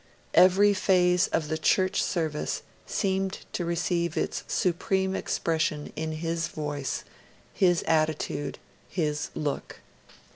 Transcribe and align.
Every 0.33 0.73
phase 0.73 1.27
of 1.27 1.47
the 1.47 1.59
Church 1.59 2.01
service 2.01 2.63
seemed 2.87 3.45
to 3.53 3.63
receive 3.63 4.17
its 4.17 4.43
supreme 4.47 5.15
expression 5.15 5.93
in 5.95 6.13
his 6.13 6.47
voice, 6.47 7.03
his 7.53 7.83
attitude, 7.83 8.57
his 8.89 9.29
look. 9.35 9.81